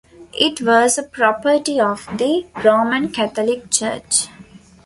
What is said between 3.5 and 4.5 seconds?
Church.